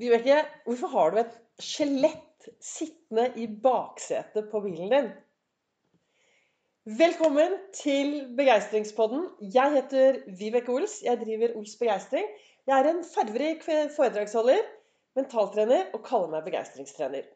Vibeke, 0.00 0.38
hvorfor 0.64 0.88
har 0.94 1.10
du 1.12 1.18
et 1.20 1.32
skjelett 1.60 2.46
sittende 2.64 3.26
i 3.36 3.44
baksetet 3.60 4.46
på 4.48 4.62
bilen 4.64 4.88
din? 4.94 5.08
Velkommen 6.96 7.58
til 7.76 8.14
Begeistringspodden. 8.38 9.26
Jeg 9.52 9.74
heter 9.74 10.22
Vibeke 10.38 10.72
Ols. 10.72 10.94
Jeg 11.04 11.20
driver 11.20 11.52
Ols 11.60 11.74
Begeistring. 11.76 12.30
Jeg 12.70 12.78
er 12.78 12.88
en 12.88 13.02
farverik 13.04 13.66
foredragsholder, 13.66 14.62
mentaltrener 15.20 15.90
og 15.92 16.00
kaller 16.06 16.32
meg 16.32 16.46
begeistringstrener. 16.48 17.26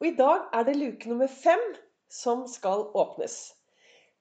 Og 0.00 0.08
I 0.10 0.16
dag 0.18 0.48
er 0.58 0.66
det 0.66 0.74
luke 0.80 1.12
nummer 1.12 1.30
fem 1.30 1.62
som 2.10 2.48
skal 2.50 2.82
åpnes. 2.98 3.36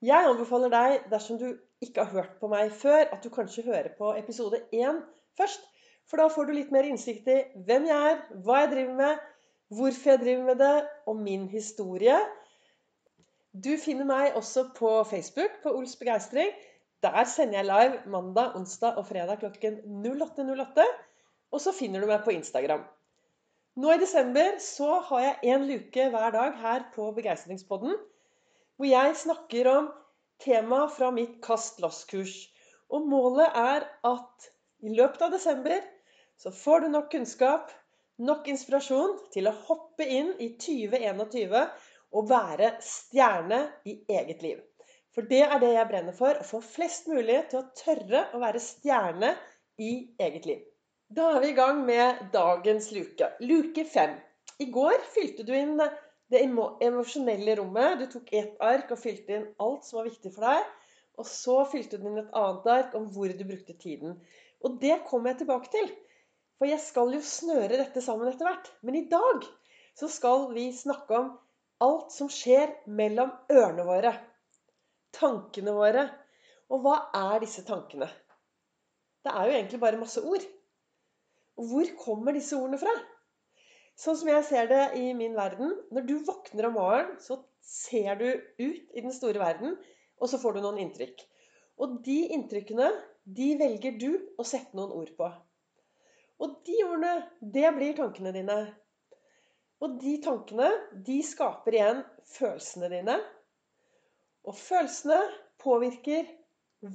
Jeg 0.05 0.29
anbefaler 0.35 0.69
deg, 0.75 1.09
dersom 1.09 1.41
du 1.41 1.49
ikke 1.81 2.05
har 2.05 2.13
hørt 2.13 2.37
på 2.37 2.51
meg 2.53 2.69
før, 2.77 3.07
at 3.09 3.25
du 3.25 3.33
kanskje 3.33 3.65
hører 3.71 3.89
på 3.97 4.13
episode 4.21 4.61
én 4.69 5.01
først. 5.41 5.65
For 6.07 6.21
da 6.21 6.29
får 6.31 6.47
du 6.47 6.53
litt 6.55 6.69
mer 6.71 6.87
innsikt 6.87 7.27
i 7.27 7.41
hvem 7.67 7.87
jeg 7.89 8.11
er, 8.11 8.19
hva 8.45 8.61
jeg 8.61 8.71
driver 8.73 8.99
med, 9.01 9.23
hvorfor 9.75 10.13
jeg 10.13 10.21
driver 10.21 10.45
med 10.47 10.61
det, 10.63 10.75
og 11.07 11.17
min 11.19 11.47
historie. 11.51 12.15
Du 13.51 13.73
finner 13.81 14.07
meg 14.07 14.37
også 14.39 14.69
på 14.77 14.91
Facebook, 15.09 15.59
på 15.63 15.73
Ols 15.75 15.97
Begeistring. 15.99 16.53
Der 17.03 17.23
sender 17.29 17.59
jeg 17.59 17.67
live 17.67 17.99
mandag, 18.13 18.55
onsdag 18.55 18.95
og 18.97 19.07
fredag 19.09 19.41
klokken 19.41 19.81
08.08. 20.05 20.85
Og 21.51 21.63
så 21.63 21.73
finner 21.75 22.01
du 22.01 22.07
meg 22.09 22.23
på 22.23 22.35
Instagram. 22.35 22.85
Nå 23.77 23.91
i 23.93 23.99
desember 24.01 24.55
så 24.63 25.01
har 25.09 25.23
jeg 25.25 25.53
én 25.53 25.67
luke 25.69 26.07
hver 26.13 26.31
dag 26.33 26.55
her 26.61 26.87
på 26.95 27.11
Begeistringspodden. 27.19 27.93
Hvor 28.77 28.89
jeg 28.89 29.19
snakker 29.19 29.69
om 29.73 29.91
tema 30.41 30.85
fra 30.93 31.11
mitt 31.13 31.37
Kast 31.45 31.81
loss-kurs. 31.83 32.47
Og 32.89 33.05
målet 33.09 33.51
er 33.51 33.85
at 34.07 34.49
i 34.85 34.93
løpet 34.93 35.21
av 35.27 35.33
desember 35.33 35.81
så 36.37 36.51
får 36.53 36.79
du 36.85 36.87
nok 36.93 37.11
kunnskap, 37.11 37.71
nok 38.17 38.47
inspirasjon 38.51 39.17
til 39.33 39.49
å 39.49 39.55
hoppe 39.67 40.05
inn 40.05 40.33
i 40.41 40.51
2021 40.61 41.59
og 42.17 42.29
være 42.29 42.71
stjerne 42.83 43.61
i 43.89 43.99
eget 44.13 44.41
liv. 44.45 44.61
For 45.17 45.25
det 45.25 45.43
er 45.47 45.57
det 45.61 45.73
jeg 45.73 45.89
brenner 45.89 46.13
for. 46.13 46.37
Å 46.37 46.45
få 46.45 46.61
flest 46.61 47.07
mulig 47.09 47.39
til 47.49 47.63
å 47.63 47.69
tørre 47.77 48.27
å 48.37 48.41
være 48.41 48.61
stjerne 48.61 49.31
i 49.81 49.91
eget 50.21 50.45
liv. 50.45 50.59
Da 51.09 51.31
er 51.33 51.41
vi 51.41 51.53
i 51.53 51.57
gang 51.57 51.81
med 51.87 52.27
dagens 52.33 52.91
luke. 52.93 53.31
Luke 53.41 53.85
fem. 53.89 54.13
I 54.61 54.67
går 54.73 54.99
fylte 55.15 55.45
du 55.47 55.53
inn 55.57 55.77
det 55.77 56.43
emosjonelle 56.43 57.55
rommet. 57.57 58.01
Du 58.01 58.11
tok 58.13 58.29
ett 58.35 58.61
ark 58.61 58.91
og 58.93 59.01
fylte 59.01 59.39
inn 59.39 59.47
alt 59.63 59.87
som 59.87 60.01
var 60.01 60.09
viktig 60.11 60.33
for 60.35 60.45
deg. 60.45 60.69
Og 61.17 61.29
så 61.29 61.61
fylte 61.71 61.97
du 61.97 62.09
inn 62.11 62.21
et 62.21 62.35
annet 62.37 62.69
ark 62.75 62.97
om 62.99 63.07
hvor 63.13 63.33
du 63.33 63.45
brukte 63.47 63.73
tiden. 63.81 64.19
Og 64.61 64.77
det 64.81 64.99
kommer 65.09 65.33
jeg 65.33 65.41
tilbake 65.41 65.73
til. 65.73 65.89
For 66.57 66.69
jeg 66.69 66.81
skal 66.81 67.13
jo 67.13 67.21
snøre 67.21 67.77
dette 67.77 68.01
sammen 68.01 68.29
etter 68.31 68.49
hvert. 68.49 68.69
Men 68.81 68.97
i 68.97 69.07
dag 69.11 69.45
så 69.97 70.09
skal 70.11 70.49
vi 70.55 70.69
snakke 70.73 71.17
om 71.17 71.33
alt 71.85 72.13
som 72.13 72.29
skjer 72.33 72.73
mellom 72.99 73.33
ørene 73.53 73.85
våre. 73.85 74.13
Tankene 75.17 75.73
våre. 75.77 76.07
Og 76.73 76.81
hva 76.83 76.97
er 77.15 77.43
disse 77.43 77.63
tankene? 77.67 78.09
Det 79.23 79.33
er 79.33 79.47
jo 79.47 79.57
egentlig 79.57 79.79
bare 79.83 79.99
masse 80.01 80.23
ord. 80.23 80.43
Og 81.57 81.69
hvor 81.69 81.93
kommer 81.99 82.35
disse 82.35 82.57
ordene 82.57 82.79
fra? 82.81 82.93
Sånn 83.97 84.17
som 84.19 84.29
jeg 84.29 84.45
ser 84.45 84.67
det 84.69 84.83
i 84.99 85.07
min 85.17 85.33
verden 85.33 85.71
Når 85.89 86.03
du 86.05 86.17
våkner 86.25 86.67
om 86.67 86.75
morgenen, 86.77 87.15
så 87.21 87.39
ser 87.65 88.19
du 88.19 88.27
ut 88.29 88.93
i 88.93 89.01
den 89.01 89.11
store 89.11 89.41
verden, 89.41 89.73
og 90.21 90.29
så 90.29 90.39
får 90.39 90.55
du 90.55 90.61
noen 90.63 90.77
inntrykk. 90.83 91.23
Og 91.81 91.97
de 92.05 92.19
inntrykkene, 92.37 92.87
de 93.25 93.49
velger 93.59 93.97
du 93.99 94.11
å 94.39 94.45
sette 94.47 94.77
noen 94.77 94.93
ord 94.95 95.11
på. 95.17 95.27
Og 96.43 96.59
de 96.67 96.75
ordene, 96.85 97.13
det 97.41 97.69
blir 97.75 97.95
tankene 97.97 98.33
dine. 98.35 98.57
Og 99.81 99.97
de 100.01 100.15
tankene, 100.21 100.69
de 101.05 101.17
skaper 101.25 101.77
igjen 101.77 102.01
følelsene 102.35 102.89
dine. 102.93 103.17
Og 104.47 104.57
følelsene 104.57 105.19
påvirker 105.61 106.29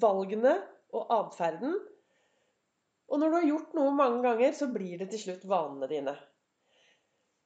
valgene 0.03 0.55
og 0.95 1.11
atferden. 1.19 1.75
Og 3.13 3.21
når 3.21 3.29
du 3.29 3.37
har 3.37 3.49
gjort 3.51 3.75
noe 3.77 3.95
mange 3.97 4.23
ganger, 4.25 4.55
så 4.57 4.71
blir 4.73 5.03
det 5.03 5.11
til 5.13 5.27
slutt 5.27 5.49
vanene 5.49 5.89
dine. 5.91 6.15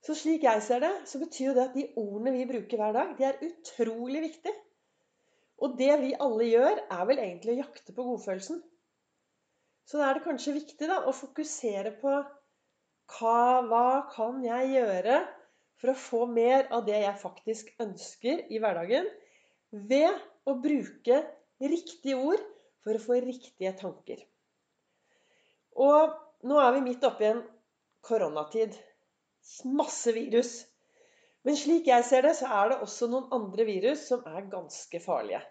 Så 0.07 0.15
slik 0.15 0.45
jeg 0.47 0.63
ser 0.63 0.85
det, 0.85 0.93
så 1.11 1.19
betyr 1.19 1.57
det 1.57 1.65
at 1.65 1.75
de 1.75 1.89
ordene 1.99 2.37
vi 2.37 2.47
bruker 2.47 2.79
hver 2.79 2.95
dag, 2.95 3.15
de 3.19 3.27
er 3.27 3.41
utrolig 3.43 4.23
viktige. 4.29 4.55
Og 5.65 5.75
det 5.81 5.95
vi 6.03 6.13
alle 6.21 6.47
gjør, 6.47 6.83
er 6.93 7.05
vel 7.09 7.23
egentlig 7.23 7.57
å 7.57 7.63
jakte 7.65 7.95
på 7.97 8.05
godfølelsen. 8.07 8.61
Så 9.87 10.01
da 10.01 10.09
er 10.09 10.19
det 10.19 10.25
kanskje 10.27 10.57
viktig 10.57 10.89
da, 10.91 11.03
å 11.07 11.15
fokusere 11.15 11.93
på 12.01 12.11
hva, 12.11 13.39
hva 13.71 13.89
kan 14.11 14.41
jeg 14.43 14.73
gjøre 14.75 15.21
for 15.79 15.93
å 15.93 16.01
få 16.01 16.23
mer 16.31 16.67
av 16.75 16.87
det 16.89 16.99
jeg 17.05 17.21
faktisk 17.21 17.71
ønsker 17.85 18.47
i 18.51 18.59
hverdagen, 18.63 19.07
ved 19.71 20.17
å 20.49 20.57
bruke 20.63 21.21
riktige 21.63 22.17
ord 22.19 22.43
for 22.83 22.97
å 22.97 23.03
få 23.03 23.21
riktige 23.23 23.75
tanker. 23.79 24.23
Og 25.77 26.17
nå 26.49 26.59
er 26.63 26.73
vi 26.77 26.85
midt 26.87 27.05
oppi 27.07 27.29
en 27.29 27.43
koronatid. 28.07 28.75
Masse 29.71 30.11
virus. 30.17 30.57
Men 31.47 31.59
slik 31.59 31.87
jeg 31.87 32.03
ser 32.09 32.27
det, 32.27 32.33
så 32.39 32.49
er 32.51 32.73
det 32.73 32.81
også 32.83 33.07
noen 33.11 33.29
andre 33.35 33.67
virus 33.69 34.09
som 34.09 34.25
er 34.27 34.49
ganske 34.51 34.99
farlige. 35.05 35.45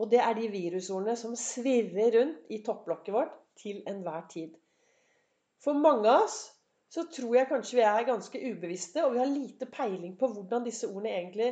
Og 0.00 0.10
det 0.10 0.18
er 0.24 0.34
de 0.34 0.48
virusordene 0.50 1.14
som 1.20 1.36
svirrer 1.38 2.16
rundt 2.16 2.50
i 2.50 2.62
topplokket 2.66 3.14
vårt 3.14 3.39
til 3.58 3.82
enhver 3.88 4.26
tid. 4.30 4.54
For 5.64 5.76
mange 5.76 6.08
av 6.08 6.26
oss 6.26 6.38
så 6.90 7.04
tror 7.12 7.36
jeg 7.36 7.48
kanskje 7.50 7.78
vi 7.78 7.86
er 7.86 8.06
ganske 8.08 8.42
ubevisste, 8.50 9.04
og 9.04 9.14
vi 9.14 9.22
har 9.22 9.30
lite 9.30 9.68
peiling 9.70 10.16
på 10.18 10.30
hvordan 10.32 10.66
disse 10.66 10.88
ordene 10.88 11.12
egentlig 11.18 11.50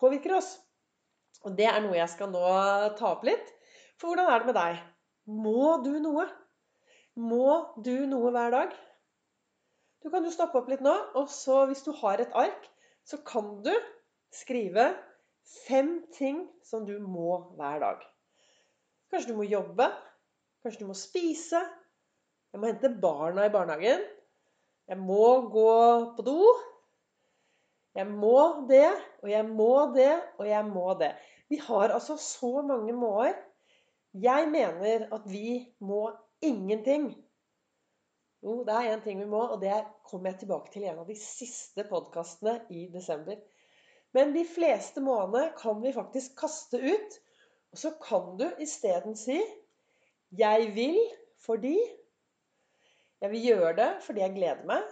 påvirker 0.00 0.36
oss. 0.38 0.56
Og 1.46 1.54
det 1.58 1.68
er 1.70 1.80
noe 1.82 1.98
jeg 1.98 2.10
skal 2.10 2.32
nå 2.32 2.42
ta 2.98 3.12
opp 3.12 3.26
litt. 3.26 3.52
For 4.00 4.10
hvordan 4.10 4.30
er 4.30 4.42
det 4.42 4.50
med 4.50 4.58
deg? 4.58 4.80
Må 5.30 5.76
du 5.84 5.92
noe? 6.02 6.26
Må 7.18 7.46
du 7.84 7.94
noe 8.10 8.32
hver 8.34 8.54
dag? 8.54 8.74
Du 10.02 10.10
kan 10.10 10.24
jo 10.26 10.34
stoppe 10.34 10.58
opp 10.58 10.70
litt 10.72 10.82
nå, 10.82 10.92
og 11.18 11.28
så 11.30 11.62
hvis 11.70 11.84
du 11.86 11.92
har 12.00 12.18
et 12.22 12.32
ark, 12.34 12.64
så 13.06 13.20
kan 13.26 13.60
du 13.62 13.70
skrive 14.34 14.88
fem 15.68 16.00
ting 16.16 16.48
som 16.66 16.86
du 16.88 16.96
må 16.98 17.36
hver 17.58 17.82
dag. 17.84 18.02
Kanskje 19.12 19.30
du 19.30 19.38
må 19.38 19.46
jobbe. 19.46 19.86
Kanskje 20.62 20.84
du 20.84 20.90
må 20.90 20.96
spise. 20.98 21.60
Jeg 22.52 22.60
må 22.60 22.68
hente 22.68 22.90
barna 23.02 23.46
i 23.48 23.52
barnehagen. 23.52 24.02
Jeg 24.88 24.98
må 25.00 25.24
gå 25.50 25.70
på 26.16 26.24
do. 26.26 26.38
Jeg 27.96 28.08
må 28.08 28.36
det, 28.68 28.88
og 29.22 29.30
jeg 29.30 29.46
må 29.48 29.72
det, 29.96 30.12
og 30.38 30.46
jeg 30.48 30.68
må 30.68 30.92
det. 31.00 31.10
Vi 31.52 31.58
har 31.60 31.92
altså 31.92 32.16
så 32.16 32.62
mange 32.64 32.94
må-er. 32.96 33.34
Jeg 34.14 34.48
mener 34.48 35.08
at 35.12 35.26
vi 35.28 35.74
må 35.80 36.06
ingenting. 36.40 37.10
Jo, 38.42 38.62
det 38.66 38.74
er 38.74 38.92
én 38.94 39.02
ting 39.04 39.20
vi 39.20 39.28
må, 39.28 39.42
og 39.54 39.60
det 39.60 39.74
kommer 40.08 40.30
jeg 40.30 40.40
tilbake 40.42 40.72
til 40.72 40.86
i 40.86 40.88
en 40.90 41.02
av 41.02 41.10
de 41.10 41.16
siste 41.18 41.84
podkastene 41.90 42.56
i 42.74 42.86
desember. 42.92 43.36
Men 44.16 44.32
de 44.34 44.44
fleste 44.48 45.00
månedene 45.04 45.52
kan 45.58 45.82
vi 45.82 45.92
faktisk 45.94 46.34
kaste 46.40 46.80
ut. 46.80 47.18
Og 47.72 47.78
så 47.78 47.92
kan 48.02 48.34
du 48.40 48.48
isteden 48.60 49.16
si 49.16 49.38
jeg 50.38 50.72
vil 50.74 50.98
fordi 51.44 51.76
Jeg 53.22 53.30
vil 53.30 53.44
gjøre 53.46 53.76
det 53.76 53.90
fordi 54.02 54.20
jeg 54.20 54.34
gleder 54.34 54.64
meg. 54.66 54.82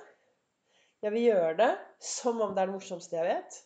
Jeg 1.02 1.12
vil 1.12 1.22
gjøre 1.22 1.56
det 1.58 1.70
som 1.98 2.40
om 2.44 2.52
det 2.54 2.62
er 2.62 2.68
det 2.68 2.74
morsomste 2.76 3.16
jeg 3.16 3.26
vet. 3.26 3.56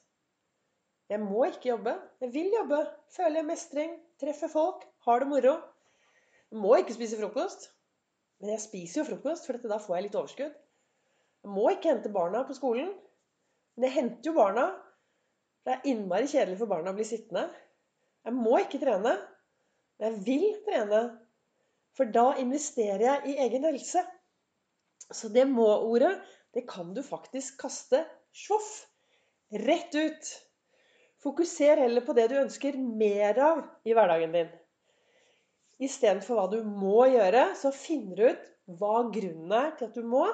Jeg 1.13 1.21
må 1.21 1.45
ikke 1.45 1.69
jobbe. 1.69 1.93
Jeg 2.21 2.33
vil 2.33 2.53
jobbe. 2.55 2.79
Føler 3.13 3.43
jeg 3.43 3.49
mestring. 3.49 3.97
Treffer 4.21 4.49
folk. 4.49 4.87
Har 5.05 5.21
det 5.21 5.29
moro. 5.29 5.55
Jeg 6.51 6.61
må 6.63 6.77
ikke 6.81 6.97
spise 6.97 7.19
frokost. 7.21 7.69
Men 8.41 8.55
jeg 8.55 8.63
spiser 8.65 9.03
jo 9.03 9.09
frokost, 9.11 9.47
for 9.47 9.59
da 9.69 9.79
får 9.83 9.97
jeg 9.97 10.07
litt 10.07 10.17
overskudd. 10.21 10.55
Jeg 11.45 11.53
må 11.53 11.69
ikke 11.75 11.93
hente 11.93 12.13
barna 12.15 12.41
på 12.49 12.57
skolen. 12.57 12.95
Men 13.77 13.89
jeg 13.89 13.97
henter 13.99 14.31
jo 14.31 14.37
barna. 14.39 14.71
Det 15.65 15.75
er 15.75 15.87
innmari 15.93 16.31
kjedelig 16.31 16.57
for 16.63 16.73
barna 16.73 16.95
å 16.95 16.97
bli 16.97 17.05
sittende. 17.09 17.49
Jeg 18.25 18.37
må 18.39 18.57
ikke 18.63 18.81
trene. 18.81 19.19
Men 19.99 20.09
jeg 20.09 20.25
vil 20.31 20.49
trene. 20.65 21.03
For 21.95 22.11
da 22.11 22.33
investerer 22.43 23.05
jeg 23.07 23.35
i 23.35 23.37
egen 23.45 23.67
helse. 23.69 24.03
Så 25.13 25.29
det 25.31 25.45
må-ordet, 25.51 26.17
det 26.55 26.65
kan 26.71 26.95
du 26.95 27.03
faktisk 27.05 27.61
kaste 27.61 28.03
sjoff 28.35 28.87
rett 29.65 29.95
ut. 29.95 30.33
Fokuser 31.23 31.81
heller 31.81 32.05
på 32.05 32.17
det 32.17 32.29
du 32.33 32.39
ønsker 32.41 32.77
mer 32.79 33.39
av 33.41 33.63
i 33.87 33.95
hverdagen 33.97 34.35
din. 34.35 34.51
Istedenfor 35.83 36.39
hva 36.39 36.49
du 36.53 36.61
må 36.67 37.07
gjøre, 37.11 37.49
så 37.59 37.73
finner 37.75 38.17
du 38.17 38.27
ut 38.31 38.51
hva 38.81 38.97
grunnen 39.13 39.55
er 39.57 39.73
til 39.79 39.89
at 39.89 39.97
du 39.97 40.07
må, 40.07 40.25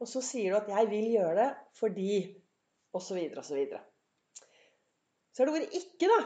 og 0.00 0.08
så 0.08 0.22
sier 0.24 0.52
du 0.52 0.58
at 0.58 0.68
'jeg 0.68 0.90
vil 0.90 1.08
gjøre 1.12 1.36
det 1.36 1.50
fordi' 1.78 2.36
osv. 2.92 3.18
osv. 3.36 3.60
Så 5.32 5.42
er 5.42 5.46
det 5.46 5.54
ordet 5.54 5.74
'ikke', 5.76 6.08
da. 6.08 6.20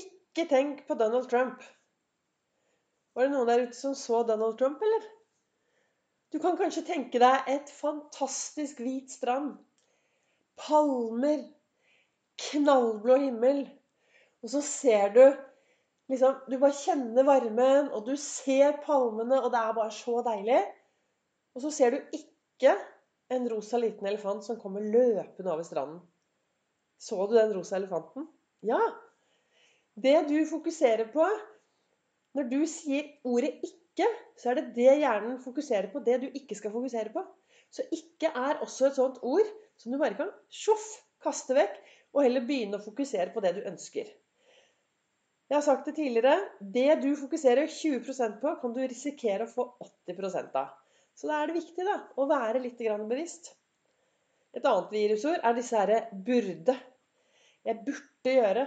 Ikke 0.00 0.48
tenk 0.48 0.86
på 0.86 0.94
Donald 0.94 1.28
Trump. 1.30 1.62
Var 3.16 3.24
det 3.24 3.32
noen 3.32 3.48
der 3.48 3.62
ute 3.64 3.78
som 3.78 3.94
så 3.96 4.20
Donald 4.28 4.58
Trump, 4.60 4.82
eller? 4.84 5.04
Du 6.32 6.36
kan 6.42 6.58
kanskje 6.58 6.84
tenke 6.84 7.20
deg 7.22 7.46
et 7.48 7.70
fantastisk 7.72 8.82
hvit 8.84 9.08
strand. 9.08 9.54
Palmer. 10.60 11.46
Knallblå 12.50 13.16
himmel. 13.22 13.62
Og 14.44 14.52
så 14.52 14.60
ser 14.60 15.14
du 15.14 15.22
liksom, 16.12 16.42
Du 16.44 16.58
bare 16.60 16.76
kjenner 16.76 17.24
varmen, 17.24 17.88
og 17.88 18.04
du 18.04 18.12
ser 18.20 18.76
palmene, 18.84 19.40
og 19.40 19.48
det 19.54 19.62
er 19.62 19.78
bare 19.80 19.96
så 19.96 20.20
deilig. 20.26 20.60
Og 21.56 21.64
så 21.64 21.72
ser 21.72 21.96
du 21.96 22.18
ikke 22.20 22.76
en 23.32 23.48
rosa 23.48 23.80
liten 23.80 24.06
elefant 24.06 24.44
som 24.44 24.60
kommer 24.60 24.84
løpende 24.84 25.54
over 25.54 25.64
stranden. 25.64 26.02
Så 27.00 27.16
du 27.26 27.32
den 27.36 27.56
rosa 27.56 27.80
elefanten? 27.80 28.28
Ja. 28.60 28.80
Det 29.96 30.18
du 30.28 30.36
fokuserer 30.50 31.08
på 31.12 31.24
når 32.36 32.50
du 32.52 32.60
sier 32.68 33.08
ordet 33.24 33.54
'ikke', 33.64 34.08
så 34.36 34.50
er 34.50 34.60
det 34.60 34.74
det 34.76 34.98
hjernen 35.00 35.38
fokuserer 35.40 35.88
på. 35.92 36.02
Det 36.04 36.20
du 36.22 36.28
ikke 36.28 36.58
skal 36.58 36.74
fokusere 36.74 37.12
på. 37.14 37.24
Så 37.70 37.82
'ikke' 37.92 38.32
er 38.32 38.60
også 38.60 38.90
et 38.90 38.98
sånt 39.00 39.18
ord 39.22 39.48
som 39.76 39.92
du 39.92 39.98
bare 39.98 40.18
kan 40.18 40.32
sjoff, 40.52 40.86
kaste 41.22 41.56
vekk, 41.56 41.76
og 42.14 42.22
heller 42.24 42.44
begynne 42.48 42.78
å 42.78 42.84
fokusere 42.84 43.32
på 43.32 43.42
det 43.44 43.54
du 43.56 43.66
ønsker. 43.68 44.08
Jeg 45.46 45.54
har 45.54 45.62
sagt 45.62 45.86
det 45.86 45.94
tidligere. 45.94 46.36
Det 46.60 47.02
du 47.02 47.10
fokuserer 47.16 47.68
20% 47.70 48.40
på, 48.40 48.54
kan 48.60 48.72
du 48.74 48.80
risikere 48.82 49.46
å 49.46 49.52
få 49.52 49.66
80 50.08 50.56
av. 50.58 50.72
Så 51.14 51.28
da 51.28 51.40
er 51.40 51.48
det 51.48 51.60
viktig 51.60 51.84
da, 51.86 52.00
å 52.16 52.26
være 52.28 52.60
litt 52.64 52.80
bevisst. 53.08 53.54
Et 54.56 54.64
annet 54.64 54.92
virusord 54.92 55.40
er 55.42 55.54
disse 55.54 55.76
herre 55.76 56.08
'burde'. 56.12 56.76
Jeg 57.64 57.84
burde 57.86 58.32
gjøre. 58.32 58.66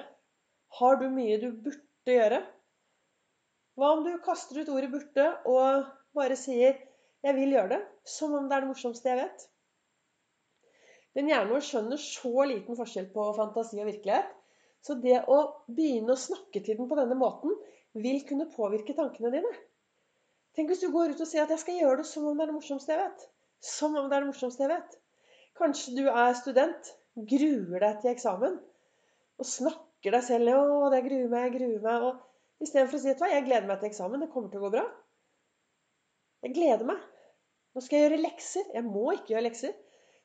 Har 0.79 0.95
du 1.01 1.09
mye 1.09 1.37
du 1.41 1.51
burde 1.51 2.15
gjøre? 2.15 2.41
Hva 3.79 3.93
om 3.95 4.01
du 4.03 4.11
kaster 4.19 4.57
ut 4.59 4.69
ordet 4.73 4.89
'burde' 4.91 5.27
og 5.47 5.85
bare 6.17 6.35
sier 6.35 6.75
'jeg 7.23 7.35
vil 7.35 7.53
gjøre 7.55 7.69
det', 7.73 7.85
som 8.03 8.33
om 8.35 8.49
det 8.49 8.57
er 8.57 8.65
det 8.65 8.71
morsomste 8.71 9.07
jeg 9.07 9.19
vet? 9.21 9.45
Den 11.15 11.31
hjernen 11.31 11.53
vår 11.53 11.63
skjønner 11.63 12.01
så 12.03 12.43
liten 12.49 12.75
forskjell 12.75 13.07
på 13.13 13.29
fantasi 13.37 13.79
og 13.79 13.87
virkelighet. 13.87 14.35
Så 14.83 14.97
det 15.05 15.21
å 15.31 15.39
begynne 15.67 16.11
å 16.11 16.19
snakke 16.19 16.59
til 16.63 16.75
den 16.75 16.89
på 16.91 16.97
denne 16.99 17.15
måten 17.15 17.55
vil 17.95 18.19
kunne 18.27 18.51
påvirke 18.51 18.95
tankene 18.99 19.31
dine. 19.37 19.51
Tenk 20.55 20.71
hvis 20.71 20.83
du 20.83 20.91
går 20.91 21.15
ut 21.15 21.23
og 21.23 21.31
sier 21.31 21.47
at 21.47 21.55
'jeg 21.55 21.63
skal 21.63 21.79
gjøre 21.79 21.97
det 22.01 22.07
som 22.11 22.27
om 22.27 22.37
det 22.37 22.43
er 22.43 22.51
det 22.51 22.59
morsomste 22.59 22.93
jeg 22.93 23.03
vet'. 23.05 23.27
Som 23.61 23.95
om 23.95 24.09
det 24.09 24.17
er 24.17 24.25
det 24.25 24.31
morsomste 24.33 24.67
jeg 24.67 24.75
vet. 24.75 24.99
Kanskje 25.55 25.95
du 25.95 26.05
er 26.09 26.33
student, 26.33 26.95
gruer 27.15 27.79
deg 27.79 28.01
til 28.01 28.11
eksamen 28.11 28.59
og 29.39 29.45
snakker 29.45 30.11
deg 30.11 30.23
selv 30.23 30.51
'Å, 30.51 30.91
det 30.91 31.05
gruer 31.07 31.29
meg, 31.29 31.47
jeg 31.47 31.61
gruer 31.61 31.79
meg'. 31.87 32.03
og 32.09 32.28
Istedenfor 32.59 32.99
å 32.99 33.01
si 33.03 33.13
at 33.13 33.23
jeg 33.31 33.45
gleder 33.47 33.67
meg 33.69 33.79
til 33.79 33.89
eksamen, 33.89 34.23
det 34.23 34.31
kommer 34.33 34.51
til 34.51 34.59
å 34.59 34.67
gå 34.67 34.73
bra. 34.75 34.85
Jeg 36.43 36.55
gleder 36.55 36.87
meg. 36.87 37.03
Nå 37.75 37.83
skal 37.83 37.99
jeg 37.99 38.07
gjøre 38.07 38.23
lekser. 38.23 38.71
Jeg 38.75 38.87
må 38.87 39.05
ikke 39.15 39.35
gjøre 39.35 39.47
lekser. 39.47 39.75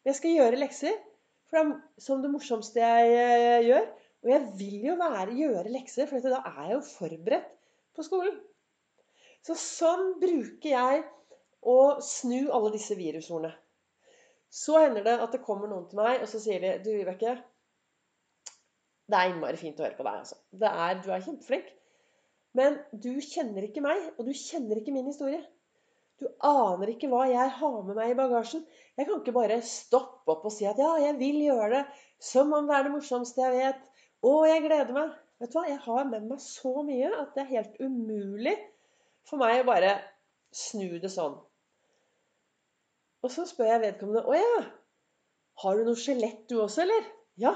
Men 0.03 0.13
jeg 0.13 0.21
skal 0.21 0.37
gjøre 0.39 0.61
lekser 0.61 0.97
for 1.55 1.61
det 1.61 1.75
er 1.77 2.03
som 2.03 2.23
det 2.23 2.31
morsomste 2.33 2.83
jeg 2.83 3.15
eh, 3.19 3.67
gjør. 3.69 3.91
Og 4.25 4.31
jeg 4.33 4.45
vil 4.59 4.87
jo 4.89 4.95
være, 4.97 5.37
gjøre 5.37 5.73
lekser, 5.75 6.09
for 6.09 6.25
da 6.25 6.41
er 6.41 6.61
jeg 6.63 6.77
jo 6.79 6.85
forberedt 6.89 7.51
på 7.95 8.05
skolen. 8.07 8.39
Så 9.45 9.57
sånn 9.61 10.15
bruker 10.23 10.71
jeg 10.71 11.03
å 11.61 11.77
snu 12.05 12.49
alle 12.49 12.73
disse 12.73 12.97
virusordene. 12.97 13.53
Så 14.55 14.79
hender 14.79 15.05
det 15.05 15.19
at 15.21 15.35
det 15.35 15.43
kommer 15.45 15.69
noen 15.69 15.85
til 15.91 15.99
meg, 15.99 16.23
og 16.23 16.31
så 16.31 16.41
sier 16.41 16.63
de 16.63 16.73
Du, 16.85 16.93
Vibeke, 16.95 17.35
det 19.11 19.19
er 19.19 19.33
innmari 19.33 19.59
fint 19.61 19.81
å 19.81 19.85
høre 19.85 19.99
på 19.99 20.07
deg. 20.07 20.23
Altså. 20.23 20.39
Er, 20.57 21.01
du 21.05 21.11
er 21.13 21.25
kjempeflink. 21.27 21.69
Men 22.55 22.79
du 22.93 23.13
kjenner 23.25 23.67
ikke 23.67 23.83
meg, 23.85 24.01
og 24.19 24.29
du 24.29 24.33
kjenner 24.37 24.79
ikke 24.79 24.95
min 24.95 25.09
historie. 25.11 25.43
Du 26.23 26.29
aner 26.47 26.93
ikke 26.93 27.09
hva 27.11 27.25
jeg 27.27 27.51
har 27.57 27.79
med 27.87 27.97
meg 27.99 28.13
i 28.13 28.19
bagasjen. 28.19 28.63
Jeg 28.95 29.09
kan 29.09 29.19
ikke 29.19 29.35
bare 29.35 29.59
stoppe 29.67 30.31
opp 30.31 30.47
og 30.47 30.55
si 30.55 30.67
at 30.71 30.79
ja, 30.79 30.93
jeg 31.03 31.17
vil 31.19 31.41
gjøre 31.43 31.71
det 31.73 31.83
som 32.23 32.53
om 32.55 32.69
det 32.69 32.77
er 32.77 32.87
det 32.87 32.93
morsomste 32.95 33.43
jeg 33.43 33.57
vet. 33.59 33.81
Å, 34.25 34.35
jeg 34.47 34.63
gleder 34.69 34.95
meg. 34.95 35.17
Vet 35.43 35.51
du 35.51 35.59
hva? 35.59 35.65
Jeg 35.67 35.81
har 35.85 36.07
med 36.09 36.29
meg 36.31 36.41
så 36.41 36.75
mye 36.87 37.11
at 37.11 37.35
det 37.35 37.43
er 37.43 37.51
helt 37.51 37.75
umulig 37.83 38.55
for 39.27 39.43
meg 39.43 39.65
å 39.65 39.67
bare 39.67 39.97
snu 40.55 41.01
det 41.03 41.11
sånn. 41.11 41.35
Og 43.25 43.33
så 43.33 43.47
spør 43.49 43.73
jeg 43.73 43.83
vedkommende 43.83 44.23
Å 44.29 44.37
ja, 44.37 44.63
har 45.65 45.79
du 45.79 45.89
noe 45.89 45.99
skjelett 45.99 46.45
du 46.51 46.59
også, 46.61 46.85
eller? 46.85 47.11
Ja. 47.41 47.55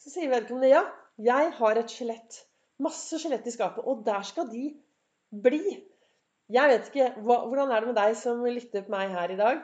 Så 0.00 0.12
sier 0.14 0.32
vedkommende 0.32 0.72
ja, 0.72 0.82
jeg 1.20 1.52
har 1.58 1.78
et 1.78 1.92
skjelett. 1.92 2.40
Masse 2.82 3.20
skjelett 3.20 3.46
i 3.46 3.54
skapet. 3.54 3.84
Og 3.86 4.04
der 4.06 4.24
skal 4.26 4.48
de 4.50 4.68
bli. 5.44 5.76
Jeg 6.52 6.70
vet 6.72 6.88
ikke, 6.90 7.10
hva, 7.24 7.42
Hvordan 7.48 7.72
er 7.72 7.80
det 7.80 7.92
med 7.92 7.98
deg 8.00 8.16
som 8.18 8.42
lytter 8.44 8.84
på 8.86 8.94
meg 8.94 9.14
her 9.14 9.32
i 9.32 9.38
dag? 9.38 9.62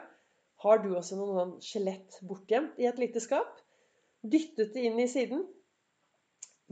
Har 0.63 0.81
du 0.83 0.91
også 0.97 1.15
noen 1.19 1.37
sånn 1.37 1.53
skjelett 1.63 2.19
bortgjemt 2.27 2.79
i 2.81 2.87
et 2.89 2.99
lite 2.99 3.21
skap? 3.23 3.61
Dyttet 4.19 4.73
det 4.75 4.87
inn 4.89 4.99
i 4.99 5.07
siden? 5.07 5.45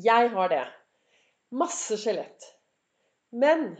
Jeg 0.03 0.31
har 0.33 0.51
det. 0.51 0.65
Masse 1.55 1.95
skjelett. 1.99 2.43
Men 3.31 3.77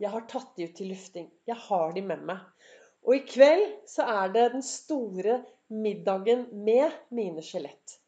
jeg 0.00 0.12
har 0.14 0.24
tatt 0.30 0.54
de 0.56 0.68
ut 0.68 0.76
til 0.78 0.88
lufting. 0.94 1.28
Jeg 1.48 1.60
har 1.68 1.92
de 1.92 2.04
med 2.06 2.24
meg. 2.30 2.40
Og 3.04 3.16
i 3.18 3.24
kveld 3.28 3.66
så 3.88 4.06
er 4.08 4.32
det 4.32 4.46
den 4.54 4.64
store 4.64 5.42
middagen 5.68 6.46
med 6.64 6.96
mine 7.14 7.44
skjelett. 7.44 7.99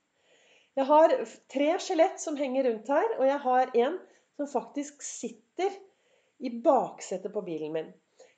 Jeg 0.78 0.88
har 0.88 1.12
tre 1.52 1.68
skjelett 1.84 2.20
som 2.20 2.36
henger 2.38 2.68
rundt 2.68 2.88
her, 2.88 3.16
og 3.18 3.26
jeg 3.28 3.40
har 3.44 3.74
en 3.84 3.98
som 4.40 4.48
faktisk 4.48 5.02
sitter 5.04 5.74
i 6.42 6.50
baksetet 6.64 7.32
på 7.34 7.42
bilen 7.44 7.74
min. 7.74 7.90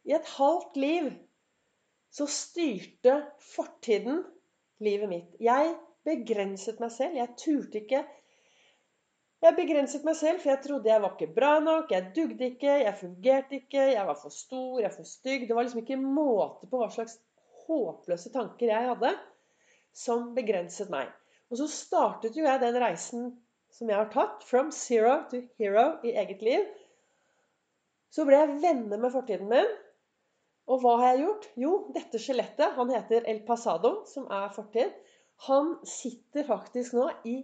I 0.04 0.16
et 0.16 0.26
halvt 0.36 0.76
liv 0.76 1.12
så 2.14 2.26
styrte 2.30 3.20
fortiden 3.54 4.24
livet 4.82 5.10
mitt. 5.10 5.30
Jeg 5.40 5.72
begrenset 6.06 6.82
meg 6.82 6.92
selv. 6.94 7.16
Jeg 7.18 7.34
turte 7.40 7.80
ikke. 7.80 8.02
Jeg 9.44 9.56
begrenset 9.58 10.04
meg 10.06 10.16
selv, 10.16 10.40
for 10.40 10.54
jeg 10.54 10.62
trodde 10.64 10.88
jeg 10.88 11.02
var 11.04 11.14
ikke 11.14 11.34
bra 11.36 11.56
nok, 11.60 11.90
jeg 11.92 12.12
dugde 12.16 12.46
ikke, 12.54 12.78
jeg 12.80 12.96
fungerte 12.96 13.58
ikke, 13.58 13.90
jeg 13.92 14.06
var 14.08 14.16
for 14.16 14.32
stor, 14.32 14.78
jeg 14.80 14.88
var 14.88 14.94
for 14.96 15.08
stygg. 15.08 15.44
Det 15.48 15.56
var 15.56 15.66
liksom 15.66 15.82
ikke 15.82 15.98
måte 16.00 16.68
på 16.70 16.80
hva 16.80 16.88
slags 16.94 17.18
håpløse 17.66 18.32
tanker 18.32 18.72
jeg 18.72 18.88
hadde, 18.88 19.10
som 19.92 20.30
begrenset 20.36 20.92
meg. 20.92 21.12
Og 21.54 21.60
så 21.60 21.68
startet 21.70 22.34
jo 22.34 22.42
jeg 22.42 22.58
den 22.58 22.76
reisen 22.82 23.28
som 23.70 23.90
jeg 23.90 23.94
har 23.94 24.08
tatt, 24.10 24.40
from 24.42 24.72
zero 24.74 25.20
to 25.30 25.38
hero 25.60 25.84
i 26.02 26.10
eget 26.18 26.40
liv. 26.42 26.64
Så 28.10 28.24
ble 28.26 28.40
jeg 28.40 28.56
venner 28.62 28.98
med 28.98 29.12
fortiden 29.14 29.46
min. 29.52 29.68
Og 30.66 30.80
hva 30.82 30.96
har 30.98 31.12
jeg 31.12 31.20
gjort? 31.22 31.46
Jo, 31.62 31.72
dette 31.94 32.18
skjelettet, 32.18 32.74
han 32.74 32.90
heter 32.90 33.28
El 33.30 33.44
Pasado, 33.46 34.00
som 34.10 34.26
er 34.34 34.50
fortid. 34.56 34.90
Han 35.46 35.76
sitter 35.86 36.46
faktisk 36.48 36.96
nå 36.98 37.06
i 37.30 37.36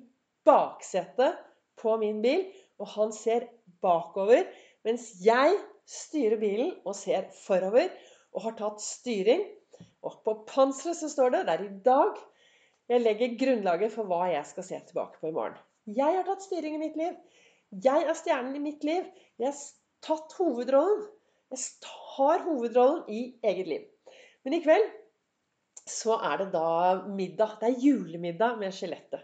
baksetet 0.46 1.38
på 1.78 1.94
min 2.02 2.18
bil, 2.24 2.48
og 2.82 2.90
han 2.96 3.14
ser 3.14 3.46
bakover. 3.82 4.42
Mens 4.86 5.12
jeg 5.22 5.54
styrer 5.86 6.42
bilen 6.42 6.74
og 6.82 6.98
ser 6.98 7.30
forover 7.44 7.94
og 8.34 8.42
har 8.48 8.58
tatt 8.58 8.82
styring. 8.82 9.46
Og 10.02 10.18
på 10.26 10.34
panseret 10.50 10.98
så 10.98 11.14
står 11.14 11.36
det 11.36 11.46
det 11.46 11.56
er 11.60 11.66
i 11.68 11.72
dag 11.86 12.18
jeg 12.90 13.04
legger 13.04 13.36
grunnlaget 13.38 13.92
for 13.94 14.08
hva 14.10 14.24
jeg 14.32 14.46
skal 14.48 14.66
se 14.66 14.80
tilbake 14.88 15.20
på 15.20 15.30
i 15.30 15.34
morgen. 15.34 15.58
Jeg 15.86 16.16
har 16.16 16.26
tatt 16.26 16.42
styring 16.42 16.74
i 16.76 16.82
mitt 16.82 16.96
liv. 16.98 17.14
Jeg 17.84 18.02
er 18.02 18.18
stjernen 18.18 18.56
i 18.58 18.62
mitt 18.62 18.82
liv. 18.86 19.06
Jeg 19.38 19.52
har 19.52 19.60
tatt 20.02 20.34
hovedrollen. 20.40 21.04
Jeg 21.54 21.62
tar 21.84 22.42
hovedrollen 22.48 23.04
i 23.10 23.22
eget 23.46 23.70
liv. 23.70 23.86
Men 24.42 24.56
i 24.56 24.62
kveld 24.64 24.88
så 25.90 26.18
er 26.18 26.42
det 26.42 26.48
da 26.54 26.70
middag. 27.06 27.56
Det 27.60 27.70
er 27.70 27.82
julemiddag 27.84 28.58
med 28.58 28.74
skjelettet. 28.74 29.22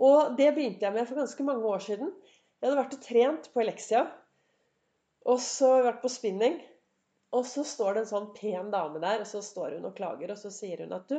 Og 0.00 0.34
det 0.38 0.50
begynte 0.56 0.88
jeg 0.88 0.96
med 0.96 1.06
for 1.08 1.20
ganske 1.20 1.46
mange 1.46 1.68
år 1.68 1.84
siden. 1.84 2.10
Jeg 2.58 2.68
hadde 2.70 2.80
vært 2.80 2.96
og 2.96 3.04
trent 3.04 3.52
på 3.52 3.62
Elexia. 3.62 4.06
Og 5.28 5.40
så 5.40 5.76
vært 5.84 6.02
på 6.02 6.12
spinning. 6.12 6.58
Og 7.34 7.44
så 7.48 7.64
står 7.66 7.94
det 7.94 8.04
en 8.04 8.12
sånn 8.12 8.32
pen 8.36 8.72
dame 8.72 9.00
der, 9.02 9.20
og 9.20 9.28
så 9.28 9.40
står 9.42 9.76
hun 9.76 9.88
og 9.88 9.96
klager, 9.96 10.30
og 10.30 10.38
så 10.38 10.52
sier 10.54 10.84
hun 10.84 10.92
at 10.94 11.08
du 11.10 11.18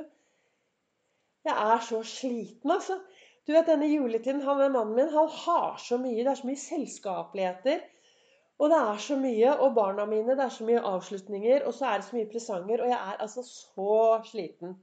jeg 1.46 1.74
er 1.74 1.84
så 1.86 2.02
sliten, 2.04 2.72
altså. 2.72 3.00
Du 3.46 3.54
vet, 3.54 3.68
denne 3.70 3.88
juletiden, 3.92 4.42
han 4.42 4.62
er 4.62 4.72
mannen 4.74 4.96
min, 4.98 5.12
han 5.14 5.28
har 5.30 5.76
så 5.78 6.00
mye. 6.02 6.24
Det 6.24 6.32
er 6.32 6.40
så 6.40 6.48
mye 6.50 6.62
selskapeligheter. 6.62 7.84
Og 8.58 8.72
det 8.72 8.80
er 8.80 9.02
så 9.04 9.18
mye. 9.22 9.52
Og 9.62 9.76
barna 9.76 10.06
mine, 10.10 10.34
det 10.38 10.46
er 10.48 10.54
så 10.56 10.66
mye 10.66 10.82
avslutninger. 10.82 11.66
Og 11.68 11.74
så 11.78 11.86
er 11.86 12.02
det 12.02 12.08
så 12.08 12.18
mye 12.18 12.30
presanger. 12.32 12.82
Og 12.82 12.90
jeg 12.90 12.98
er 12.98 13.22
altså 13.28 13.44
så 13.46 13.98
sliten. 14.32 14.74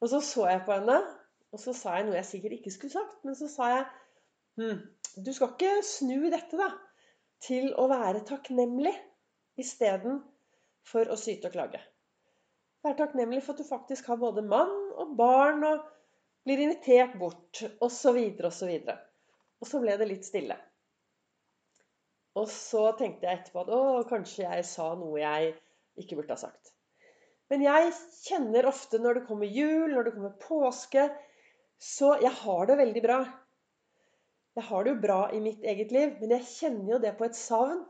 Og 0.00 0.08
så 0.12 0.20
så 0.22 0.46
jeg 0.46 0.62
på 0.66 0.76
henne, 0.76 1.00
og 1.52 1.60
så 1.60 1.72
sa 1.74 1.96
jeg 1.96 2.06
noe 2.06 2.18
jeg 2.20 2.28
sikkert 2.28 2.54
ikke 2.58 2.70
skulle 2.70 2.94
sagt. 2.94 3.18
Men 3.26 3.34
så 3.34 3.48
sa 3.50 3.70
jeg 3.72 3.84
hm, 4.60 4.78
du 5.26 5.32
skal 5.34 5.54
ikke 5.54 5.74
snu 5.86 6.28
dette, 6.30 6.54
da. 6.58 6.70
Til 7.42 7.72
å 7.78 7.86
være 7.90 8.24
takknemlig 8.26 8.94
istedenfor 9.58 11.10
å 11.10 11.18
syte 11.18 11.50
og 11.50 11.54
klage. 11.54 11.80
Vær 12.86 12.94
takknemlig 12.98 13.42
for 13.42 13.54
at 13.54 13.62
du 13.62 13.66
faktisk 13.66 14.06
har 14.10 14.18
både 14.22 14.42
mann 14.46 14.74
og 14.98 15.14
barn 15.18 15.64
og 15.68 15.84
blir 16.46 16.62
invitert 16.64 17.18
bort, 17.20 17.62
osv., 17.84 18.18
osv. 18.48 18.72
Og 19.58 19.68
så 19.68 19.80
ble 19.82 19.96
det 20.00 20.08
litt 20.08 20.26
stille. 20.26 20.56
Og 22.38 22.46
så 22.52 22.90
tenkte 22.98 23.26
jeg 23.26 23.40
etterpå 23.40 23.64
at 23.64 23.72
å, 23.74 23.82
kanskje 24.08 24.44
jeg 24.44 24.66
sa 24.68 24.92
noe 24.98 25.18
jeg 25.20 25.54
ikke 25.98 26.20
burde 26.20 26.36
ha 26.36 26.40
sagt. 26.40 26.72
Men 27.50 27.64
jeg 27.64 27.92
kjenner 28.26 28.68
ofte 28.68 29.00
når 29.00 29.18
det 29.18 29.26
kommer 29.28 29.48
jul, 29.50 29.90
når 29.94 30.08
det 30.08 30.14
kommer 30.18 30.34
påske 30.42 31.08
Så 31.80 32.16
jeg 32.20 32.34
har 32.42 32.66
det 32.66 32.76
veldig 32.80 33.02
bra. 33.04 33.18
Jeg 34.58 34.66
har 34.66 34.84
det 34.84 34.92
jo 34.92 35.02
bra 35.04 35.18
i 35.30 35.38
mitt 35.40 35.62
eget 35.62 35.92
liv, 35.94 36.16
men 36.18 36.32
jeg 36.34 36.48
kjenner 36.50 36.96
jo 36.96 37.02
det 37.04 37.12
på 37.18 37.28
et 37.28 37.38
savn 37.38 37.84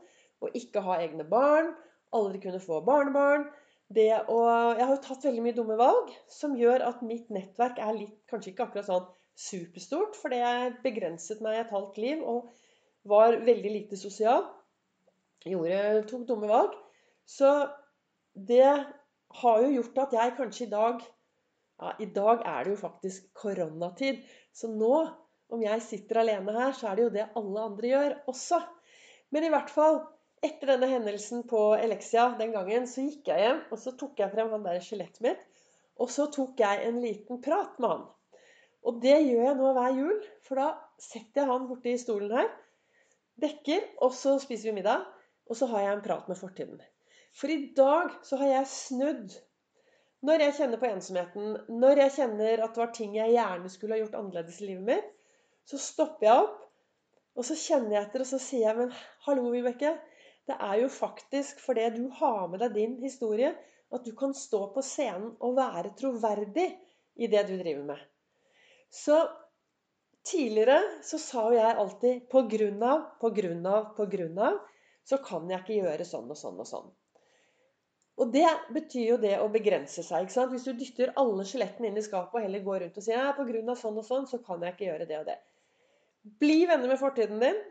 å 0.45 0.51
ikke 0.55 0.83
ha 0.85 0.99
egne 1.01 1.25
barn, 1.27 1.71
aldri 2.13 2.41
kunne 2.43 2.61
få 2.61 2.83
barnebarn. 2.85 3.47
Det 3.89 4.11
å, 4.29 4.37
jeg 4.77 4.85
har 4.85 4.93
jo 4.93 5.01
tatt 5.01 5.23
veldig 5.25 5.43
mye 5.43 5.57
dumme 5.57 5.75
valg 5.79 6.11
som 6.29 6.53
gjør 6.57 6.83
at 6.85 7.01
mitt 7.05 7.31
nettverk 7.33 7.79
er 7.81 7.95
litt, 7.97 8.17
kanskje 8.29 8.51
ikke 8.51 8.67
akkurat 8.67 8.85
sånn 8.85 9.07
superstort, 9.39 10.17
fordi 10.19 10.41
jeg 10.41 10.75
begrenset 10.83 11.41
meg 11.41 11.57
et 11.57 11.73
halvt 11.73 11.97
liv 12.01 12.21
og 12.21 12.51
var 13.09 13.39
veldig 13.47 13.71
lite 13.73 13.97
sosial. 13.97 14.43
Gjorde, 15.47 16.03
tok 16.09 16.27
dumme 16.27 16.49
valg. 16.51 16.75
Så 17.25 17.49
det 18.35 18.67
har 19.41 19.63
jo 19.63 19.71
gjort 19.77 20.03
at 20.03 20.15
jeg 20.17 20.35
kanskje 20.37 20.67
i 20.67 20.73
dag 20.73 21.01
ja, 21.79 21.93
I 22.03 22.09
dag 22.11 22.41
er 22.43 22.65
det 22.65 22.73
jo 22.73 22.79
faktisk 22.81 23.29
koronatid. 23.39 24.19
Så 24.51 24.67
nå, 24.67 24.95
om 25.49 25.61
jeg 25.63 25.81
sitter 25.85 26.19
alene 26.21 26.51
her, 26.57 26.73
så 26.75 26.89
er 26.89 26.97
det 26.97 27.05
jo 27.05 27.13
det 27.13 27.27
alle 27.39 27.67
andre 27.71 27.91
gjør 27.93 28.15
også. 28.33 28.59
Men 29.31 29.47
i 29.47 29.51
hvert 29.53 29.71
fall, 29.71 30.01
etter 30.45 30.73
denne 30.73 30.89
hendelsen 30.91 31.43
på 31.49 31.61
Elexia 31.75 32.29
den 32.39 32.53
gangen, 32.55 32.87
så 32.87 33.03
gikk 33.05 33.27
jeg 33.31 33.43
hjem, 33.43 33.59
og 33.71 33.81
så 33.81 33.95
tok 33.99 34.21
jeg 34.21 34.31
frem 34.33 34.53
han 34.55 34.65
der 34.65 34.79
skjelettet 34.83 35.23
mitt. 35.25 35.41
Og 35.99 36.11
så 36.13 36.29
tok 36.31 36.59
jeg 36.61 36.85
en 36.87 37.01
liten 37.03 37.41
prat 37.43 37.75
med 37.81 37.91
han. 37.91 38.05
Og 38.87 39.01
det 39.03 39.17
gjør 39.17 39.43
jeg 39.49 39.57
nå 39.59 39.73
hver 39.75 39.97
jul, 39.97 40.21
for 40.47 40.61
da 40.61 40.69
setter 41.03 41.41
jeg 41.41 41.49
han 41.49 41.67
borti 41.67 41.95
stolen 41.99 42.31
her, 42.37 42.47
dekker, 43.43 43.83
og 44.03 44.15
så 44.15 44.37
spiser 44.39 44.69
vi 44.69 44.79
middag. 44.79 45.03
Og 45.49 45.57
så 45.57 45.65
har 45.71 45.81
jeg 45.81 45.97
en 45.97 46.05
prat 46.05 46.27
med 46.29 46.37
fortiden. 46.37 46.81
For 47.33 47.51
i 47.51 47.71
dag 47.75 48.11
så 48.25 48.37
har 48.41 48.51
jeg 48.51 48.71
snudd. 48.71 49.35
Når 50.25 50.43
jeg 50.43 50.55
kjenner 50.57 50.81
på 50.81 50.89
ensomheten, 50.89 51.53
når 51.81 52.03
jeg 52.03 52.15
kjenner 52.17 52.63
at 52.63 52.75
det 52.75 52.81
var 52.81 52.91
ting 52.95 53.15
jeg 53.15 53.33
gjerne 53.33 53.71
skulle 53.71 53.95
ha 53.95 54.01
gjort 54.01 54.17
annerledes 54.19 54.59
i 54.59 54.67
livet 54.67 54.85
mitt, 54.89 55.11
så 55.65 55.79
stopper 55.79 56.27
jeg 56.27 56.43
opp, 56.43 56.57
og 57.39 57.47
så 57.47 57.55
kjenner 57.55 57.95
jeg 57.95 58.07
etter, 58.07 58.25
og 58.25 58.29
så 58.29 58.39
sier 58.43 58.65
jeg 58.67 58.77
Men 58.79 58.93
hallo, 59.25 59.47
Vibeke. 59.53 59.93
Det 60.49 60.57
er 60.65 60.79
jo 60.81 60.89
faktisk 60.89 61.59
fordi 61.61 61.89
du 61.95 62.05
har 62.19 62.47
med 62.49 62.63
deg 62.63 62.77
din 62.77 62.95
historie, 63.03 63.51
at 63.93 64.05
du 64.05 64.13
kan 64.17 64.33
stå 64.37 64.63
på 64.73 64.81
scenen 64.85 65.35
og 65.45 65.57
være 65.57 65.93
troverdig 65.97 66.69
i 67.19 67.29
det 67.29 67.43
du 67.49 67.55
driver 67.59 67.85
med. 67.91 68.01
Så 68.89 69.19
tidligere 70.25 70.79
så 71.05 71.19
sa 71.21 71.45
jo 71.49 71.57
jeg 71.57 71.77
alltid 71.83 72.25
på 72.31 72.43
grunn 72.49 72.81
av, 72.85 73.03
på 73.21 73.29
grunn 73.33 73.65
av, 73.69 73.91
på 73.97 74.07
grunn 74.09 74.41
av, 74.49 74.57
så 75.05 75.19
kan 75.25 75.49
jeg 75.49 75.61
ikke 75.63 75.77
gjøre 75.83 76.07
sånn 76.07 76.29
og 76.29 76.37
sånn 76.37 76.59
og 76.61 76.69
sånn. 76.69 76.89
Og 78.19 78.33
det 78.33 78.47
betyr 78.75 79.05
jo 79.13 79.17
det 79.21 79.37
å 79.39 79.47
begrense 79.51 80.03
seg. 80.03 80.25
ikke 80.25 80.35
sant? 80.35 80.51
Hvis 80.51 80.65
du 80.67 80.73
dytter 80.75 81.13
alle 81.21 81.45
skjelettene 81.47 81.87
inn 81.87 81.99
i 82.01 82.03
skapet 82.03 82.35
og 82.35 82.43
heller 82.43 82.65
går 82.65 82.83
rundt 82.83 82.97
og 82.99 83.05
sier 83.05 83.21
ja, 83.21 83.29
av 83.31 83.77
sånn 83.79 84.01
og 84.01 84.05
sånn, 84.05 84.27
så 84.27 84.41
kan 84.43 84.65
jeg 84.65 84.75
ikke 84.75 84.89
gjøre 84.89 85.07
det 85.07 85.19
og 85.21 85.29
det. 85.29 85.37
Bli 86.41 86.65
venner 86.67 86.91
med 86.91 86.99
fortiden 86.99 87.39
din. 87.39 87.61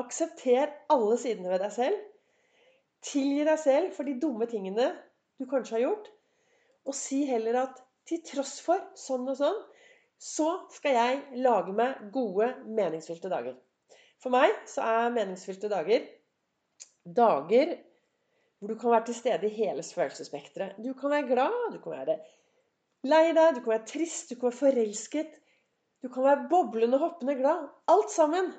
Aksepter 0.00 0.72
alle 0.90 1.18
sidene 1.20 1.52
ved 1.52 1.60
deg 1.60 1.74
selv. 1.76 2.00
Tilgi 3.02 3.46
deg 3.46 3.58
selv 3.58 3.94
for 3.96 4.08
de 4.08 4.16
dumme 4.22 4.46
tingene 4.50 4.92
du 5.40 5.46
kanskje 5.50 5.78
har 5.78 5.84
gjort. 5.86 6.08
Og 6.86 6.96
si 6.96 7.22
heller 7.28 7.60
at 7.64 7.82
til 8.08 8.22
tross 8.26 8.56
for 8.62 8.82
sånn 8.98 9.28
og 9.30 9.38
sånn, 9.38 9.60
så 10.22 10.48
skal 10.70 10.96
jeg 10.96 11.42
lage 11.42 11.74
meg 11.74 12.08
gode, 12.14 12.52
meningsfylte 12.66 13.30
dager. 13.30 13.56
For 14.22 14.34
meg 14.34 14.54
så 14.70 14.86
er 14.86 15.14
meningsfylte 15.14 15.70
dager 15.70 16.06
dager 17.02 17.74
hvor 18.58 18.70
du 18.70 18.78
kan 18.78 18.92
være 18.92 19.08
til 19.08 19.16
stede 19.18 19.48
i 19.48 19.56
hele 19.56 19.82
følelsesspekteret. 19.82 20.76
Du 20.78 20.92
kan 20.94 21.10
være 21.10 21.26
glad, 21.26 21.56
du 21.74 21.80
kan 21.82 21.96
være 21.96 22.18
lei 23.10 23.32
deg, 23.34 23.56
du 23.56 23.64
kan 23.64 23.72
være 23.74 23.88
trist, 23.90 24.30
du 24.30 24.36
kan 24.36 24.52
være 24.52 24.58
forelsket. 24.60 25.32
Du 26.02 26.08
kan 26.10 26.22
være 26.26 26.46
boblende, 26.50 26.98
hoppende 26.98 27.34
glad. 27.38 27.66
Alt 27.90 28.10
sammen. 28.10 28.52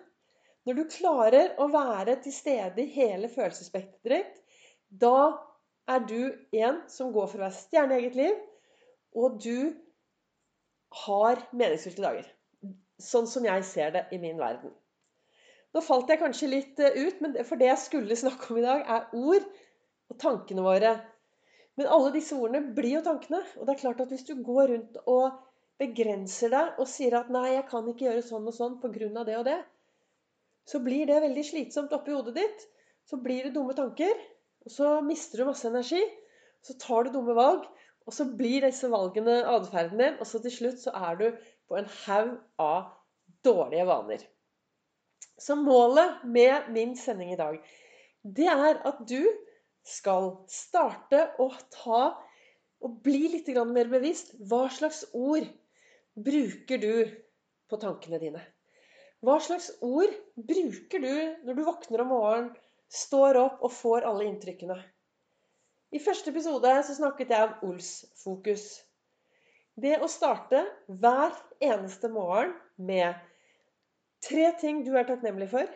Når 0.63 0.77
du 0.77 0.83
klarer 0.87 1.57
å 1.59 1.67
være 1.71 2.15
til 2.23 2.33
stede 2.35 2.83
i 2.83 2.91
hele 2.93 3.29
følelsesspekteret 3.31 4.39
da 5.01 5.33
er 5.89 6.05
du 6.07 6.19
en 6.55 6.77
som 6.91 7.11
går 7.15 7.27
for 7.31 7.41
å 7.41 7.45
være 7.47 7.57
stjerne 7.57 7.97
i 7.97 8.03
eget 8.03 8.15
liv, 8.19 8.37
og 9.17 9.39
du 9.43 9.73
har 11.03 11.41
meningsfylte 11.51 12.05
dager. 12.05 12.29
Sånn 13.01 13.27
som 13.27 13.45
jeg 13.47 13.65
ser 13.67 13.93
det 13.95 14.05
i 14.13 14.19
min 14.21 14.37
verden. 14.39 14.71
Nå 15.73 15.81
falt 15.81 16.11
jeg 16.13 16.21
kanskje 16.21 16.51
litt 16.51 16.79
eh, 16.79 16.99
ut, 17.01 17.21
men 17.25 17.33
for 17.47 17.59
det 17.59 17.71
jeg 17.71 17.81
skulle 17.81 18.19
snakke 18.23 18.53
om 18.53 18.61
i 18.61 18.67
dag, 18.67 18.85
er 18.85 19.17
ord 19.17 19.47
og 20.13 20.19
tankene 20.21 20.65
våre. 20.65 20.93
Men 21.79 21.89
alle 21.89 22.13
disse 22.13 22.37
ordene 22.37 22.75
blir 22.77 22.99
jo 22.99 23.05
tankene. 23.07 23.41
Og 23.57 23.65
det 23.65 23.73
er 23.73 23.81
klart 23.81 24.03
at 24.03 24.13
hvis 24.13 24.27
du 24.27 24.35
går 24.45 24.69
rundt 24.69 24.99
og 25.09 25.39
begrenser 25.81 26.53
deg 26.53 26.77
og 26.77 26.87
sier 26.87 27.17
at 27.17 27.31
'nei, 27.33 27.55
jeg 27.55 27.65
kan 27.71 27.87
ikke 27.89 28.05
gjøre 28.05 28.25
sånn 28.27 28.45
og 28.45 28.53
sånn 28.53 28.77
pga. 28.83 29.23
det 29.25 29.39
og 29.39 29.47
det', 29.49 29.63
så 30.69 30.79
blir 30.83 31.07
det 31.09 31.21
veldig 31.23 31.43
slitsomt 31.45 31.93
oppi 31.95 32.13
hodet 32.15 32.35
ditt. 32.37 32.67
Så 33.09 33.19
blir 33.19 33.47
det 33.47 33.53
dumme 33.55 33.75
tanker. 33.75 34.13
Og 34.63 34.71
så 34.71 34.97
mister 35.03 35.41
du 35.41 35.49
masse 35.49 35.67
energi. 35.67 36.01
Så 36.63 36.77
tar 36.79 37.07
du 37.07 37.13
dumme 37.15 37.35
valg. 37.37 37.65
Og 38.07 38.15
så 38.15 38.27
blir 38.37 38.63
disse 38.63 38.89
valgene 38.91 39.41
atferden 39.51 39.99
din. 39.99 40.19
Og 40.19 40.29
så 40.29 40.41
til 40.43 40.55
slutt 40.55 40.79
så 40.83 40.95
er 41.09 41.19
du 41.19 41.25
på 41.67 41.79
en 41.79 41.89
haug 42.05 42.37
av 42.63 42.93
dårlige 43.43 43.87
vaner. 43.89 44.23
Så 45.39 45.57
målet 45.59 46.23
med 46.23 46.69
min 46.71 46.93
sending 46.95 47.33
i 47.33 47.39
dag, 47.39 47.57
det 48.23 48.47
er 48.47 48.79
at 48.87 49.01
du 49.09 49.19
skal 49.83 50.29
starte 50.51 51.25
å 51.43 51.49
ta 51.73 52.03
og 52.83 52.99
bli 53.03 53.27
litt 53.33 53.49
mer 53.67 53.91
bevisst. 53.91 54.35
Hva 54.39 54.67
slags 54.71 55.03
ord 55.11 55.47
bruker 56.15 56.79
du 56.79 56.93
på 57.67 57.79
tankene 57.81 58.19
dine? 58.21 58.43
Hva 59.23 59.37
slags 59.39 59.69
ord 59.79 60.11
bruker 60.35 60.99
du 60.99 61.13
når 61.47 61.55
du 61.55 61.63
våkner 61.63 62.03
om 62.03 62.09
morgenen, 62.11 62.49
står 62.93 63.39
opp 63.39 63.61
og 63.63 63.71
får 63.71 64.05
alle 64.09 64.27
inntrykkene? 64.27 64.75
I 65.93 66.01
første 66.01 66.33
episode 66.33 66.73
så 66.83 66.95
snakket 66.97 67.31
jeg 67.31 67.47
om 67.47 67.69
Ols-fokus. 67.69 68.65
Det 69.79 69.95
å 70.03 70.09
starte 70.11 70.65
hver 70.89 71.37
eneste 71.63 72.09
morgen 72.11 72.51
med 72.75 73.15
tre 74.25 74.51
ting 74.59 74.83
du 74.85 74.91
er 74.97 75.07
takknemlig 75.07 75.47
for. 75.53 75.69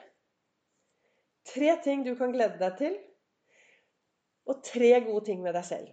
Tre 1.47 1.77
ting 1.85 2.03
du 2.03 2.13
kan 2.19 2.35
glede 2.35 2.59
deg 2.59 2.75
til 2.81 2.97
og 4.47 4.61
tre 4.63 4.91
gode 5.05 5.25
ting 5.27 5.41
med 5.43 5.55
deg 5.57 5.65
selv. 5.67 5.89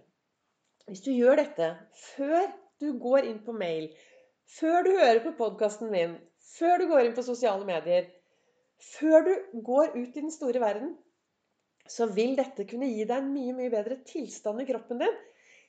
Hvis 0.89 1.03
du 1.05 1.11
gjør 1.15 1.39
dette 1.41 1.71
før 2.15 2.51
du 2.83 2.91
går 3.01 3.27
inn 3.31 3.41
på 3.43 3.55
mail, 3.55 3.89
før 4.57 4.85
du 4.85 4.91
hører 4.95 5.23
på 5.23 5.33
podkasten 5.39 5.91
min, 5.91 6.15
før 6.53 6.81
du 6.81 6.87
går 6.91 7.07
inn 7.07 7.15
på 7.17 7.25
sosiale 7.25 7.65
medier, 7.67 8.07
før 8.81 9.25
du 9.25 9.61
går 9.65 9.95
ut 9.95 10.15
i 10.15 10.21
den 10.21 10.33
store 10.33 10.61
verden, 10.61 10.93
så 11.89 12.07
vil 12.09 12.35
dette 12.37 12.65
kunne 12.69 12.89
gi 12.89 13.05
deg 13.05 13.17
en 13.17 13.31
mye, 13.33 13.53
mye 13.57 13.73
bedre 13.73 13.99
tilstand 14.07 14.61
i 14.63 14.67
kroppen 14.69 15.01
din, 15.01 15.17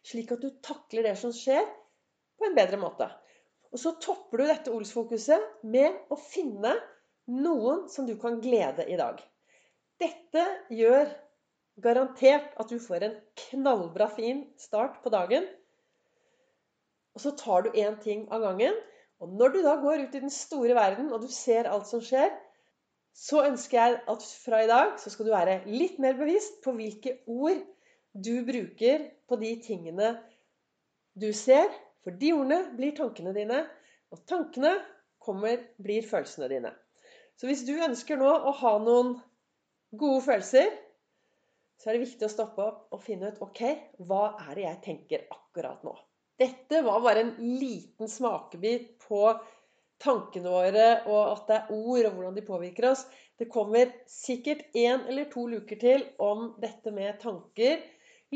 slik 0.06 0.32
at 0.32 0.44
du 0.44 0.50
takler 0.64 1.08
det 1.08 1.16
som 1.20 1.34
skjer, 1.34 1.64
på 2.36 2.48
en 2.48 2.56
bedre 2.56 2.78
måte. 2.80 3.08
Og 3.72 3.80
så 3.80 3.94
topper 4.00 4.42
du 4.42 4.48
dette 4.48 4.72
Ols-fokuset 4.72 5.62
med 5.68 6.12
å 6.12 6.18
finne 6.20 6.74
noen 7.32 7.86
som 7.92 8.06
du 8.08 8.14
kan 8.20 8.38
glede 8.44 8.84
i 8.88 8.98
dag. 9.00 9.20
Dette 10.00 10.44
gjør 10.72 11.08
Garantert 11.84 12.54
at 12.56 12.70
du 12.72 12.78
får 12.80 13.04
en 13.04 13.16
knallbra 13.36 14.08
fin 14.08 14.46
start 14.60 15.02
på 15.04 15.12
dagen. 15.12 15.44
Og 17.16 17.20
så 17.20 17.32
tar 17.36 17.66
du 17.66 17.76
én 17.76 17.98
ting 18.00 18.24
av 18.32 18.44
gangen. 18.46 18.76
Og 19.22 19.32
når 19.32 19.54
du 19.54 19.62
da 19.64 19.76
går 19.80 20.04
ut 20.04 20.16
i 20.16 20.22
den 20.22 20.32
store 20.32 20.74
verden, 20.76 21.08
og 21.12 21.22
du 21.24 21.30
ser 21.32 21.68
alt 21.70 21.88
som 21.88 22.02
skjer, 22.04 22.34
så 23.16 23.46
ønsker 23.48 23.78
jeg 23.78 24.00
at 24.12 24.24
fra 24.44 24.60
i 24.62 24.68
dag 24.68 24.98
så 25.00 25.10
skal 25.12 25.28
du 25.28 25.32
være 25.32 25.60
litt 25.70 25.96
mer 26.02 26.18
bevisst 26.18 26.58
på 26.64 26.74
hvilke 26.76 27.14
ord 27.32 27.62
du 28.12 28.34
bruker 28.44 29.06
på 29.28 29.38
de 29.40 29.54
tingene 29.64 30.10
du 31.16 31.30
ser. 31.32 31.70
For 32.04 32.14
de 32.14 32.34
ordene 32.36 32.76
blir 32.76 32.92
tankene 32.94 33.32
dine, 33.34 33.62
og 34.12 34.20
tankene 34.28 34.76
kommer, 35.18 35.64
blir 35.82 36.04
følelsene 36.06 36.50
dine. 36.52 36.74
Så 37.36 37.48
hvis 37.48 37.64
du 37.66 37.72
ønsker 37.74 38.20
nå 38.20 38.28
å 38.28 38.52
ha 38.60 38.76
noen 38.84 39.16
gode 39.96 40.20
følelser, 40.28 40.68
så 41.80 41.88
er 41.88 41.96
det 41.96 42.04
viktig 42.06 42.28
å 42.28 42.32
stoppe 42.32 42.62
opp 42.64 42.94
og 42.94 43.02
finne 43.04 43.32
ut 43.32 43.40
ok, 43.44 43.62
hva 44.06 44.36
er 44.46 44.52
det 44.54 44.68
jeg 44.68 44.82
tenker 44.84 45.26
akkurat 45.32 45.82
nå. 45.84 45.96
Dette 46.36 46.82
var 46.84 47.00
bare 47.00 47.22
en 47.24 47.34
liten 47.60 48.10
smakebit 48.12 48.98
på 49.06 49.20
tankene 50.02 50.52
våre, 50.52 50.88
og 51.08 51.20
at 51.32 51.46
det 51.48 51.56
er 51.56 51.70
ord, 51.72 52.04
og 52.04 52.16
hvordan 52.18 52.36
de 52.36 52.44
påvirker 52.44 52.90
oss. 52.90 53.06
Det 53.40 53.48
kommer 53.52 53.92
sikkert 54.10 54.66
én 54.76 55.06
eller 55.08 55.28
to 55.32 55.46
luker 55.48 55.80
til 55.80 56.04
om 56.20 56.50
dette 56.60 56.92
med 56.92 57.20
tanker. 57.22 57.80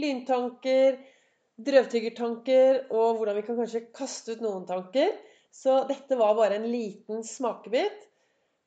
Lyntanker, 0.00 0.96
drøvtyggertanker, 1.60 2.86
og 2.88 3.18
hvordan 3.18 3.36
vi 3.36 3.44
kan 3.44 3.60
kanskje 3.60 3.86
kaste 3.96 4.36
ut 4.36 4.44
noen 4.44 4.64
tanker. 4.68 5.12
Så 5.52 5.82
dette 5.88 6.16
var 6.16 6.36
bare 6.38 6.60
en 6.60 6.68
liten 6.70 7.24
smakebit. 7.26 8.06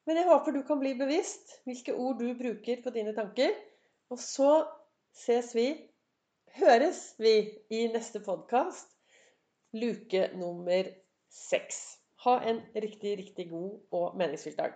Men 0.05 0.19
jeg 0.19 0.27
håper 0.27 0.53
du 0.53 0.63
kan 0.67 0.81
bli 0.81 0.93
bevisst 0.99 1.57
hvilke 1.67 1.95
ord 1.95 2.19
du 2.19 2.33
bruker 2.37 2.81
på 2.83 2.93
dine 2.93 3.15
tanker. 3.15 3.53
Og 4.11 4.19
så 4.21 4.65
ses 5.15 5.53
vi, 5.55 5.69
høres 6.59 7.13
vi 7.21 7.37
i 7.73 7.85
neste 7.93 8.21
podkast, 8.21 8.92
luke 9.73 10.29
nummer 10.37 10.89
seks. 11.33 11.81
Ha 12.25 12.37
en 12.49 12.61
riktig, 12.75 13.17
riktig 13.19 13.49
god 13.49 13.79
og 13.91 14.17
meningsfylt 14.17 14.57
dag. 14.57 14.73